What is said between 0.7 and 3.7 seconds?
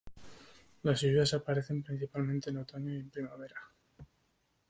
Las lluvias aparecen principalmente en otoño y primavera.